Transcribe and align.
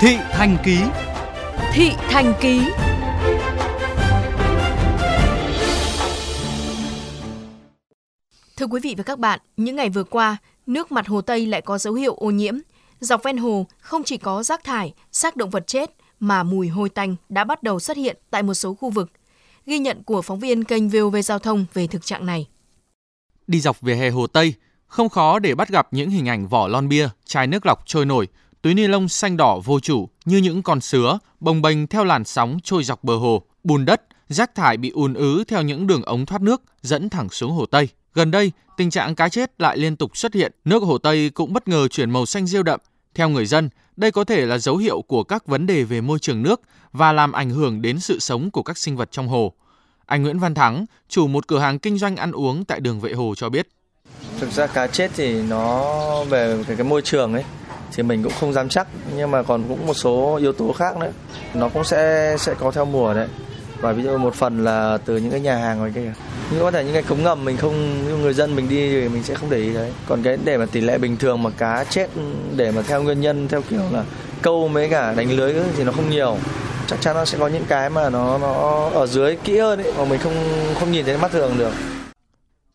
Thị 0.00 0.16
Thành 0.32 0.56
Ký 0.64 0.78
Thị 1.72 1.90
Thành 1.98 2.34
Ký 2.40 2.60
Thưa 8.56 8.66
quý 8.66 8.80
vị 8.82 8.94
và 8.98 9.02
các 9.02 9.18
bạn, 9.18 9.40
những 9.56 9.76
ngày 9.76 9.88
vừa 9.88 10.04
qua, 10.04 10.36
nước 10.66 10.92
mặt 10.92 11.06
Hồ 11.06 11.20
Tây 11.20 11.46
lại 11.46 11.62
có 11.62 11.78
dấu 11.78 11.94
hiệu 11.94 12.14
ô 12.14 12.30
nhiễm. 12.30 12.54
Dọc 13.00 13.22
ven 13.22 13.36
hồ 13.36 13.66
không 13.80 14.02
chỉ 14.04 14.16
có 14.16 14.42
rác 14.42 14.64
thải, 14.64 14.94
xác 15.12 15.36
động 15.36 15.50
vật 15.50 15.66
chết 15.66 15.90
mà 16.20 16.42
mùi 16.42 16.68
hôi 16.68 16.88
tanh 16.88 17.16
đã 17.28 17.44
bắt 17.44 17.62
đầu 17.62 17.80
xuất 17.80 17.96
hiện 17.96 18.16
tại 18.30 18.42
một 18.42 18.54
số 18.54 18.74
khu 18.74 18.90
vực. 18.90 19.10
Ghi 19.66 19.78
nhận 19.78 20.02
của 20.02 20.22
phóng 20.22 20.40
viên 20.40 20.64
kênh 20.64 20.88
VOV 20.88 21.16
Giao 21.24 21.38
thông 21.38 21.66
về 21.74 21.86
thực 21.86 22.04
trạng 22.04 22.26
này. 22.26 22.46
Đi 23.46 23.60
dọc 23.60 23.80
vỉa 23.80 23.94
hè 23.94 24.10
Hồ 24.10 24.26
Tây, 24.26 24.54
không 24.86 25.08
khó 25.08 25.38
để 25.38 25.54
bắt 25.54 25.68
gặp 25.68 25.88
những 25.90 26.10
hình 26.10 26.28
ảnh 26.28 26.48
vỏ 26.48 26.68
lon 26.68 26.88
bia, 26.88 27.08
chai 27.24 27.46
nước 27.46 27.66
lọc 27.66 27.82
trôi 27.86 28.06
nổi, 28.06 28.28
túi 28.66 28.74
ni 28.74 28.86
lông 28.86 29.08
xanh 29.08 29.36
đỏ 29.36 29.60
vô 29.64 29.80
chủ 29.80 30.08
như 30.24 30.36
những 30.36 30.62
con 30.62 30.80
sứa 30.80 31.18
bồng 31.40 31.62
bềnh 31.62 31.86
theo 31.86 32.04
làn 32.04 32.24
sóng 32.24 32.58
trôi 32.64 32.84
dọc 32.84 33.04
bờ 33.04 33.16
hồ, 33.16 33.42
bùn 33.64 33.84
đất, 33.84 34.02
rác 34.28 34.54
thải 34.54 34.76
bị 34.76 34.90
ùn 34.90 35.14
ứ 35.14 35.44
theo 35.48 35.62
những 35.62 35.86
đường 35.86 36.02
ống 36.02 36.26
thoát 36.26 36.42
nước 36.42 36.62
dẫn 36.82 37.08
thẳng 37.08 37.28
xuống 37.28 37.52
Hồ 37.52 37.66
Tây. 37.66 37.88
Gần 38.14 38.30
đây, 38.30 38.52
tình 38.76 38.90
trạng 38.90 39.14
cá 39.14 39.28
chết 39.28 39.50
lại 39.58 39.76
liên 39.76 39.96
tục 39.96 40.16
xuất 40.16 40.34
hiện, 40.34 40.52
nước 40.64 40.82
Hồ 40.82 40.98
Tây 40.98 41.30
cũng 41.30 41.52
bất 41.52 41.68
ngờ 41.68 41.88
chuyển 41.88 42.10
màu 42.10 42.26
xanh 42.26 42.46
rêu 42.46 42.62
đậm. 42.62 42.80
Theo 43.14 43.28
người 43.28 43.46
dân, 43.46 43.68
đây 43.96 44.10
có 44.10 44.24
thể 44.24 44.46
là 44.46 44.58
dấu 44.58 44.76
hiệu 44.76 45.02
của 45.02 45.24
các 45.24 45.46
vấn 45.46 45.66
đề 45.66 45.82
về 45.82 46.00
môi 46.00 46.18
trường 46.18 46.42
nước 46.42 46.60
và 46.92 47.12
làm 47.12 47.32
ảnh 47.32 47.50
hưởng 47.50 47.82
đến 47.82 48.00
sự 48.00 48.18
sống 48.18 48.50
của 48.50 48.62
các 48.62 48.78
sinh 48.78 48.96
vật 48.96 49.08
trong 49.12 49.28
hồ. 49.28 49.52
Anh 50.06 50.22
Nguyễn 50.22 50.38
Văn 50.38 50.54
Thắng, 50.54 50.86
chủ 51.08 51.26
một 51.26 51.48
cửa 51.48 51.58
hàng 51.58 51.78
kinh 51.78 51.98
doanh 51.98 52.16
ăn 52.16 52.32
uống 52.32 52.64
tại 52.64 52.80
đường 52.80 53.00
Vệ 53.00 53.12
Hồ 53.12 53.34
cho 53.36 53.48
biết. 53.48 53.68
Thực 54.40 54.52
ra 54.52 54.66
cá 54.66 54.86
chết 54.86 55.10
thì 55.16 55.42
nó 55.42 56.24
về 56.24 56.64
cái, 56.66 56.76
cái 56.76 56.86
môi 56.86 57.02
trường 57.02 57.32
ấy 57.32 57.44
thì 57.92 58.02
mình 58.02 58.22
cũng 58.22 58.32
không 58.40 58.52
dám 58.52 58.68
chắc 58.68 58.86
nhưng 59.16 59.30
mà 59.30 59.42
còn 59.42 59.64
cũng 59.68 59.86
một 59.86 59.94
số 59.94 60.36
yếu 60.36 60.52
tố 60.52 60.72
khác 60.72 60.96
nữa. 60.96 61.10
Nó 61.54 61.68
cũng 61.68 61.84
sẽ 61.84 62.36
sẽ 62.38 62.54
có 62.54 62.70
theo 62.70 62.84
mùa 62.84 63.14
đấy. 63.14 63.28
Và 63.80 63.92
ví 63.92 64.02
dụ 64.02 64.18
một 64.18 64.34
phần 64.34 64.64
là 64.64 64.98
từ 65.04 65.16
những 65.16 65.30
cái 65.30 65.40
nhà 65.40 65.56
hàng 65.56 65.78
ngoài 65.78 65.92
kia. 65.94 66.12
Nhưng 66.50 66.60
có 66.60 66.70
thể 66.70 66.84
những 66.84 66.92
cái 66.92 67.02
cống 67.02 67.22
ngầm 67.22 67.44
mình 67.44 67.56
không 67.56 68.04
người 68.22 68.34
dân 68.34 68.56
mình 68.56 68.68
đi 68.68 68.90
thì 68.90 69.08
mình 69.08 69.22
sẽ 69.22 69.34
không 69.34 69.50
để 69.50 69.58
ý 69.58 69.74
đấy. 69.74 69.92
Còn 70.08 70.22
cái 70.22 70.38
để 70.44 70.56
mà 70.56 70.66
tỷ 70.66 70.80
lệ 70.80 70.98
bình 70.98 71.16
thường 71.16 71.42
mà 71.42 71.50
cá 71.50 71.84
chết 71.84 72.10
để 72.56 72.70
mà 72.72 72.82
theo 72.82 73.02
nguyên 73.02 73.20
nhân 73.20 73.48
theo 73.48 73.62
kiểu 73.70 73.82
là 73.92 74.04
câu 74.42 74.68
mấy 74.68 74.88
cả 74.88 75.14
đánh 75.14 75.30
lưới 75.30 75.54
thì 75.76 75.84
nó 75.84 75.92
không 75.92 76.10
nhiều. 76.10 76.38
Chắc 76.86 77.00
chắn 77.00 77.16
nó 77.16 77.24
sẽ 77.24 77.38
có 77.38 77.48
những 77.48 77.64
cái 77.68 77.90
mà 77.90 78.10
nó 78.10 78.38
nó 78.38 78.90
ở 78.94 79.06
dưới 79.06 79.36
kỹ 79.44 79.58
hơn 79.58 79.82
ấy 79.82 79.92
mà 79.98 80.04
mình 80.04 80.20
không 80.20 80.34
không 80.80 80.92
nhìn 80.92 81.04
thấy 81.04 81.18
mắt 81.18 81.30
thường 81.32 81.58
được. 81.58 81.72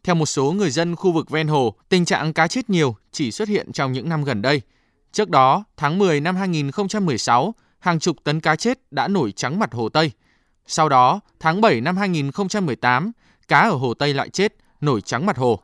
Theo 0.03 0.15
một 0.15 0.25
số 0.25 0.51
người 0.51 0.69
dân 0.69 0.95
khu 0.95 1.11
vực 1.11 1.29
ven 1.29 1.47
hồ, 1.47 1.73
tình 1.89 2.05
trạng 2.05 2.33
cá 2.33 2.47
chết 2.47 2.69
nhiều 2.69 2.95
chỉ 3.11 3.31
xuất 3.31 3.47
hiện 3.47 3.71
trong 3.71 3.91
những 3.91 4.09
năm 4.09 4.23
gần 4.23 4.41
đây. 4.41 4.61
Trước 5.11 5.29
đó, 5.29 5.63
tháng 5.77 5.99
10 5.99 6.19
năm 6.19 6.35
2016, 6.35 7.53
hàng 7.79 7.99
chục 7.99 8.17
tấn 8.23 8.39
cá 8.39 8.55
chết 8.55 8.91
đã 8.91 9.07
nổi 9.07 9.31
trắng 9.31 9.59
mặt 9.59 9.73
Hồ 9.73 9.89
Tây. 9.89 10.11
Sau 10.67 10.89
đó, 10.89 11.19
tháng 11.39 11.61
7 11.61 11.81
năm 11.81 11.97
2018, 11.97 13.11
cá 13.47 13.59
ở 13.59 13.75
Hồ 13.75 13.93
Tây 13.93 14.13
lại 14.13 14.29
chết, 14.29 14.55
nổi 14.81 15.01
trắng 15.01 15.25
mặt 15.25 15.37
hồ. 15.37 15.59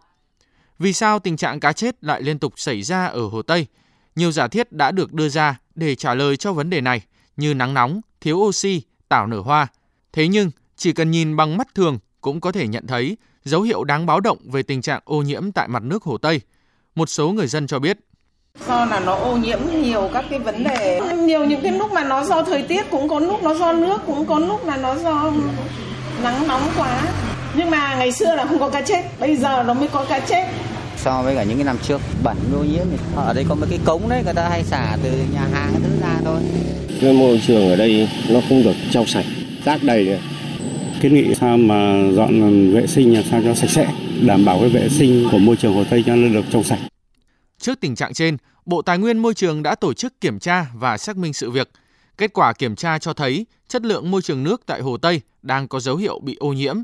Vì 0.79 0.93
sao 0.93 1.19
tình 1.19 1.37
trạng 1.37 1.59
cá 1.59 1.73
chết 1.73 2.03
lại 2.03 2.21
liên 2.21 2.39
tục 2.39 2.53
xảy 2.55 2.81
ra 2.81 3.05
ở 3.05 3.27
Hồ 3.27 3.41
Tây? 3.41 3.67
Nhiều 4.15 4.31
giả 4.31 4.47
thiết 4.47 4.71
đã 4.71 4.91
được 4.91 5.13
đưa 5.13 5.29
ra 5.29 5.59
để 5.75 5.95
trả 5.95 6.13
lời 6.13 6.37
cho 6.37 6.53
vấn 6.53 6.69
đề 6.69 6.81
này, 6.81 7.01
như 7.37 7.53
nắng 7.53 7.73
nóng, 7.73 8.01
thiếu 8.21 8.37
oxy, 8.37 8.81
tảo 9.09 9.27
nở 9.27 9.39
hoa. 9.39 9.67
Thế 10.13 10.27
nhưng, 10.27 10.51
chỉ 10.75 10.93
cần 10.93 11.11
nhìn 11.11 11.35
bằng 11.35 11.57
mắt 11.57 11.75
thường 11.75 11.99
cũng 12.21 12.41
có 12.41 12.51
thể 12.51 12.67
nhận 12.67 12.87
thấy 12.87 13.17
dấu 13.43 13.61
hiệu 13.61 13.83
đáng 13.83 14.05
báo 14.05 14.19
động 14.19 14.37
về 14.51 14.63
tình 14.63 14.81
trạng 14.81 15.01
ô 15.05 15.21
nhiễm 15.21 15.51
tại 15.51 15.67
mặt 15.67 15.83
nước 15.83 16.03
Hồ 16.03 16.17
Tây. 16.17 16.41
Một 16.95 17.09
số 17.09 17.29
người 17.31 17.47
dân 17.47 17.67
cho 17.67 17.79
biết 17.79 17.99
do 18.67 18.85
là 18.85 18.99
nó 18.99 19.13
ô 19.13 19.37
nhiễm 19.37 19.59
nhiều 19.81 20.09
các 20.13 20.25
cái 20.29 20.39
vấn 20.39 20.63
đề. 20.63 21.01
Nhiều 21.15 21.45
những 21.45 21.61
cái 21.61 21.71
lúc 21.71 21.91
mà 21.91 22.03
nó 22.03 22.23
do 22.23 22.43
thời 22.43 22.61
tiết 22.61 22.91
cũng 22.91 23.09
có 23.09 23.19
lúc 23.19 23.43
nó 23.43 23.53
do 23.53 23.73
nước 23.73 23.97
cũng 24.07 24.25
có 24.25 24.39
lúc 24.39 24.67
là 24.67 24.77
nó 24.77 24.95
do 24.95 25.31
nắng 26.23 26.47
nóng 26.47 26.69
quá. 26.77 27.01
Nhưng 27.55 27.69
mà 27.69 27.95
ngày 27.95 28.11
xưa 28.11 28.35
là 28.35 28.45
không 28.45 28.59
có 28.59 28.69
cá 28.69 28.81
chết 28.81 29.03
bây 29.19 29.35
giờ 29.35 29.63
nó 29.67 29.73
mới 29.73 29.87
có 29.87 30.05
cá 30.05 30.19
chết. 30.19 30.47
So 30.97 31.21
với 31.21 31.35
cả 31.35 31.43
những 31.43 31.57
cái 31.57 31.65
năm 31.65 31.77
trước 31.87 32.01
bẩn 32.23 32.37
ô 32.55 32.63
nhiễm 32.63 32.85
ở 33.15 33.33
đây 33.33 33.45
có 33.49 33.55
mấy 33.55 33.69
cái 33.69 33.79
cống 33.85 34.09
đấy 34.09 34.21
người 34.25 34.33
ta 34.33 34.49
hay 34.49 34.63
xả 34.63 34.97
từ 35.03 35.09
nhà 35.33 35.47
hàng 35.53 35.71
thứ 35.73 35.89
ra 36.01 36.15
thôi. 36.25 36.39
Cái 37.01 37.13
môi 37.13 37.41
trường 37.47 37.69
ở 37.69 37.75
đây 37.75 38.09
nó 38.29 38.39
không 38.49 38.63
được 38.63 38.75
trong 38.91 39.05
sạch 39.05 39.25
rác 39.65 39.83
đầy 39.83 40.05
này. 40.05 40.19
kiến 41.01 41.13
nghị 41.13 41.35
sao 41.35 41.57
mà 41.57 41.97
dọn 42.13 42.71
vệ 42.73 42.87
sinh 42.87 43.13
làm 43.13 43.23
sao 43.31 43.41
cho 43.45 43.53
sạch 43.53 43.69
sẽ 43.69 43.87
đảm 44.21 44.45
bảo 44.45 44.57
cái 44.59 44.69
vệ 44.69 44.89
sinh 44.89 45.27
của 45.31 45.37
môi 45.37 45.55
trường 45.55 45.73
hồ 45.73 45.83
tây 45.89 46.03
cho 46.07 46.15
nó 46.15 46.33
được 46.33 46.45
trong 46.51 46.63
sạch 46.63 46.79
Trước 47.59 47.79
tình 47.79 47.95
trạng 47.95 48.13
trên, 48.13 48.37
Bộ 48.65 48.81
Tài 48.81 48.97
nguyên 48.97 49.17
Môi 49.17 49.33
trường 49.33 49.63
đã 49.63 49.75
tổ 49.75 49.93
chức 49.93 50.21
kiểm 50.21 50.39
tra 50.39 50.65
và 50.73 50.97
xác 50.97 51.17
minh 51.17 51.33
sự 51.33 51.51
việc. 51.51 51.69
Kết 52.17 52.33
quả 52.33 52.53
kiểm 52.53 52.75
tra 52.75 52.99
cho 52.99 53.13
thấy 53.13 53.45
chất 53.67 53.85
lượng 53.85 54.11
môi 54.11 54.21
trường 54.21 54.43
nước 54.43 54.61
tại 54.65 54.81
Hồ 54.81 54.97
Tây 54.97 55.21
đang 55.41 55.67
có 55.67 55.79
dấu 55.79 55.95
hiệu 55.95 56.19
bị 56.19 56.35
ô 56.39 56.53
nhiễm. 56.53 56.75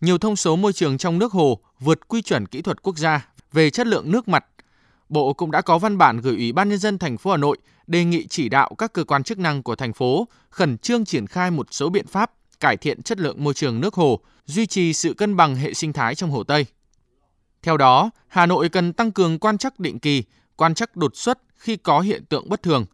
Nhiều 0.00 0.18
thông 0.18 0.36
số 0.36 0.56
môi 0.56 0.72
trường 0.72 0.98
trong 0.98 1.18
nước 1.18 1.32
hồ 1.32 1.58
vượt 1.80 2.08
quy 2.08 2.22
chuẩn 2.22 2.46
kỹ 2.46 2.62
thuật 2.62 2.82
quốc 2.82 2.98
gia 2.98 3.28
về 3.52 3.70
chất 3.70 3.86
lượng 3.86 4.10
nước 4.10 4.28
mặt. 4.28 4.44
Bộ 5.08 5.32
cũng 5.32 5.50
đã 5.50 5.60
có 5.62 5.78
văn 5.78 5.98
bản 5.98 6.20
gửi 6.20 6.36
Ủy 6.36 6.52
ban 6.52 6.68
nhân 6.68 6.78
dân 6.78 6.98
thành 6.98 7.18
phố 7.18 7.30
Hà 7.30 7.36
Nội 7.36 7.58
đề 7.86 8.04
nghị 8.04 8.26
chỉ 8.26 8.48
đạo 8.48 8.74
các 8.78 8.92
cơ 8.92 9.04
quan 9.04 9.22
chức 9.22 9.38
năng 9.38 9.62
của 9.62 9.74
thành 9.74 9.92
phố 9.92 10.28
khẩn 10.50 10.78
trương 10.78 11.04
triển 11.04 11.26
khai 11.26 11.50
một 11.50 11.66
số 11.70 11.88
biện 11.88 12.06
pháp 12.06 12.32
cải 12.60 12.76
thiện 12.76 13.02
chất 13.02 13.18
lượng 13.18 13.44
môi 13.44 13.54
trường 13.54 13.80
nước 13.80 13.94
hồ, 13.94 14.20
duy 14.46 14.66
trì 14.66 14.92
sự 14.92 15.14
cân 15.14 15.36
bằng 15.36 15.56
hệ 15.56 15.74
sinh 15.74 15.92
thái 15.92 16.14
trong 16.14 16.30
Hồ 16.30 16.44
Tây. 16.44 16.66
Theo 17.62 17.76
đó, 17.76 18.10
Hà 18.28 18.46
Nội 18.46 18.68
cần 18.68 18.92
tăng 18.92 19.12
cường 19.12 19.38
quan 19.38 19.58
trắc 19.58 19.80
định 19.80 19.98
kỳ, 19.98 20.24
quan 20.56 20.74
trắc 20.74 20.96
đột 20.96 21.16
xuất 21.16 21.38
khi 21.56 21.76
có 21.76 22.00
hiện 22.00 22.24
tượng 22.24 22.48
bất 22.48 22.62
thường. 22.62 22.86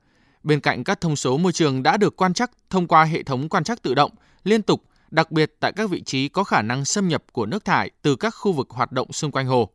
Bên 0.43 0.61
cạnh 0.61 0.85
các 0.85 1.01
thông 1.01 1.17
số 1.17 1.37
môi 1.37 1.53
trường 1.53 1.83
đã 1.83 1.97
được 1.97 2.17
quan 2.17 2.35
trắc 2.35 2.51
thông 2.71 2.87
qua 2.87 3.05
hệ 3.05 3.23
thống 3.23 3.49
quan 3.49 3.65
trắc 3.65 3.83
tự 3.83 3.95
động, 3.95 4.11
liên 4.45 4.63
tục, 4.63 4.83
đặc 5.11 5.31
biệt 5.31 5.57
tại 5.61 5.73
các 5.73 5.91
vị 5.91 6.03
trí 6.03 6.29
có 6.29 6.45
khả 6.45 6.63
năng 6.63 6.85
xâm 6.85 7.09
nhập 7.09 7.25
của 7.33 7.47
nước 7.47 7.65
thải 7.65 7.91
từ 8.03 8.17
các 8.17 8.31
khu 8.31 8.53
vực 8.53 8.71
hoạt 8.71 8.93
động 8.93 9.13
xung 9.13 9.31
quanh 9.31 9.47
hồ. 9.47 9.69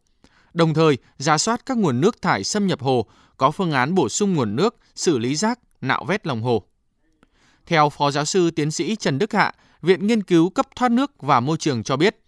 Đồng 0.54 0.74
thời, 0.74 0.98
giả 1.18 1.38
soát 1.38 1.66
các 1.66 1.78
nguồn 1.78 2.02
nước 2.02 2.22
thải 2.22 2.44
xâm 2.44 2.68
nhập 2.68 2.82
hồ, 2.82 3.06
có 3.38 3.52
phương 3.52 3.72
án 3.72 3.96
bổ 3.96 4.10
sung 4.10 4.34
nguồn 4.34 4.56
nước, 4.56 4.76
xử 4.96 5.18
lý 5.18 5.36
rác, 5.36 5.60
nạo 5.82 6.06
vét 6.06 6.28
lòng 6.28 6.42
hồ. 6.42 6.64
Theo 7.66 7.90
Phó 7.90 8.12
Giáo 8.12 8.26
sư 8.26 8.52
Tiến 8.52 8.72
sĩ 8.72 8.96
Trần 8.96 9.20
Đức 9.20 9.34
Hạ, 9.34 9.54
Viện 9.82 10.08
Nghiên 10.08 10.24
cứu 10.24 10.50
cấp 10.50 10.68
thoát 10.76 10.92
nước 10.92 11.22
và 11.22 11.40
môi 11.40 11.58
trường 11.58 11.84
cho 11.84 11.98
biết, 11.98 12.23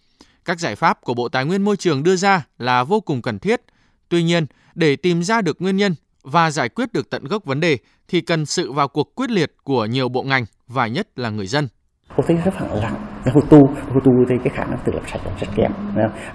các 0.46 0.60
giải 0.60 0.76
pháp 0.76 1.02
của 1.02 1.14
Bộ 1.14 1.30
Tài 1.30 1.46
nguyên 1.46 1.64
Môi 1.64 1.78
trường 1.78 2.04
đưa 2.04 2.16
ra 2.16 2.46
là 2.58 2.84
vô 2.84 3.00
cùng 3.00 3.22
cần 3.22 3.40
thiết. 3.40 3.62
Tuy 4.10 4.24
nhiên, 4.24 4.46
để 4.76 4.96
tìm 4.96 5.24
ra 5.24 5.42
được 5.42 5.62
nguyên 5.62 5.78
nhân 5.78 5.96
và 6.24 6.52
giải 6.52 6.70
quyết 6.70 6.94
được 6.94 7.10
tận 7.10 7.24
gốc 7.24 7.46
vấn 7.46 7.60
đề 7.60 7.78
thì 8.08 8.22
cần 8.22 8.46
sự 8.46 8.72
vào 8.72 8.88
cuộc 8.88 9.16
quyết 9.16 9.30
liệt 9.32 9.52
của 9.64 9.86
nhiều 9.86 10.10
bộ 10.10 10.24
ngành 10.24 10.44
và 10.68 10.88
nhất 10.88 11.08
là 11.16 11.30
người 11.30 11.48
dân. 11.48 11.68
Hồ 12.10 12.24
Tây 12.28 12.38
rất 12.46 12.54
phẳng 12.54 12.74
lặng, 12.74 12.96
hồ 13.34 13.42
tu, 13.50 13.58
hồ 13.68 14.00
tu 14.06 14.12
thì 14.30 14.36
cái 14.44 14.54
khả 14.56 14.64
năng 14.64 14.80
tự 14.86 14.92
làm 14.94 15.04
sạch 15.08 15.22
rất 15.40 15.48
kém. 15.56 15.72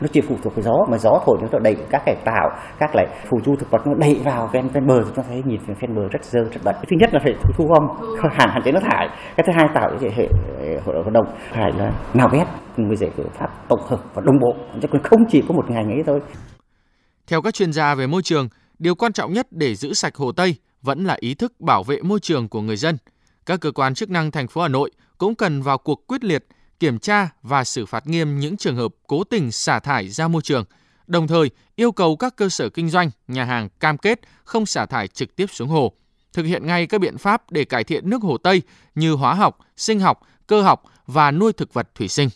Nó 0.01 0.09
chỉ 0.13 0.21
phụ 0.21 0.37
thuộc 0.43 0.55
vào 0.55 0.63
gió, 0.63 0.73
mà 0.91 0.99
gió 0.99 1.11
thổi 1.27 1.39
nó 1.43 1.59
đẩy 1.59 1.77
các 1.91 2.03
cái 2.07 2.17
tạo, 2.25 2.49
các 2.79 2.95
lại 2.95 3.07
phù 3.31 3.39
du 3.45 3.57
thực 3.57 3.71
vật 3.71 3.87
nó 3.87 3.93
đẩy 3.99 4.21
vào 4.25 4.51
ven 4.53 4.69
ven 4.69 4.87
bờ 4.87 4.95
thì 4.99 5.05
chúng 5.05 5.15
ta 5.15 5.23
thấy 5.29 5.43
nhìn 5.47 5.61
ven 5.67 5.97
bờ 5.97 6.03
rất 6.13 6.25
dơ, 6.25 6.41
rất 6.53 6.61
bẩn. 6.65 6.75
Thứ 6.83 6.97
nhất 7.01 7.11
là 7.13 7.21
phải 7.23 7.33
thu 7.57 7.65
gom, 7.65 7.83
hạn 8.23 8.49
hạn 8.53 8.63
chế 8.65 8.73
nó 8.73 8.81
thải. 8.81 9.09
Cái 9.37 9.45
thứ 9.47 9.53
hai 9.57 9.67
tạo 9.75 9.91
cái 10.01 10.11
hệ 10.17 10.29
hội 10.85 10.95
đồng 10.95 11.13
đông 11.13 11.27
phải 11.51 11.73
là 11.77 11.93
nào 12.15 12.29
ghét 12.33 12.45
mới 12.77 12.97
giải 12.97 13.11
pháp 13.39 13.69
tổng 13.69 13.81
hợp 13.89 14.01
và 14.15 14.23
đồng 14.27 14.39
bộ, 14.41 14.79
chứ 14.83 14.89
không 15.05 15.21
chỉ 15.31 15.43
có 15.49 15.55
một 15.55 15.71
ngành 15.71 15.91
ấy 15.91 16.03
thôi. 16.07 16.21
Theo 17.27 17.43
các 17.43 17.55
chuyên 17.55 17.73
gia 17.73 17.95
về 17.95 18.07
môi 18.07 18.23
trường, 18.23 18.49
điều 18.79 18.95
quan 18.95 19.13
trọng 19.13 19.33
nhất 19.33 19.47
để 19.51 19.75
giữ 19.75 19.95
sạch 19.95 20.17
Hồ 20.17 20.33
Tây 20.33 20.57
vẫn 20.83 21.05
là 21.05 21.17
ý 21.21 21.35
thức 21.35 21.61
bảo 21.61 21.83
vệ 21.83 22.03
môi 22.03 22.21
trường 22.21 22.49
của 22.49 22.61
người 22.61 22.77
dân. 22.77 22.97
Các 23.47 23.61
cơ 23.61 23.71
quan 23.71 23.95
chức 23.95 24.11
năng 24.11 24.31
thành 24.31 24.49
phố 24.49 24.61
Hà 24.63 24.69
Nội 24.69 24.91
cũng 25.19 25.35
cần 25.35 25.63
vào 25.63 25.79
cuộc 25.79 26.07
quyết 26.07 26.25
liệt, 26.25 26.47
kiểm 26.81 26.99
tra 26.99 27.29
và 27.43 27.65
xử 27.65 27.87
phạt 27.87 28.07
nghiêm 28.07 28.39
những 28.39 28.57
trường 28.57 28.77
hợp 28.77 28.91
cố 29.07 29.25
tình 29.25 29.53
xả 29.53 29.79
thải 29.79 30.09
ra 30.09 30.29
môi 30.29 30.43
trường, 30.43 30.65
đồng 31.07 31.27
thời 31.27 31.51
yêu 31.77 31.93
cầu 31.93 32.17
các 32.17 32.37
cơ 32.37 32.49
sở 32.49 32.69
kinh 32.69 32.89
doanh, 32.89 33.11
nhà 33.29 33.45
hàng 33.45 33.69
cam 33.81 33.99
kết 33.99 34.21
không 34.45 34.67
xả 34.67 34.87
thải 34.87 35.09
trực 35.09 35.37
tiếp 35.37 35.47
xuống 35.51 35.69
hồ, 35.69 35.93
thực 36.33 36.47
hiện 36.47 36.67
ngay 36.67 36.87
các 36.87 37.01
biện 37.01 37.19
pháp 37.19 37.51
để 37.51 37.65
cải 37.65 37.85
thiện 37.85 38.11
nước 38.11 38.23
hồ 38.23 38.39
Tây 38.39 38.63
như 38.95 39.13
hóa 39.13 39.35
học, 39.35 39.59
sinh 39.77 40.01
học, 40.01 40.21
cơ 40.47 40.63
học 40.63 40.83
và 41.07 41.31
nuôi 41.31 41.53
thực 41.53 41.75
vật 41.75 41.89
thủy 41.95 42.09
sinh. 42.09 42.29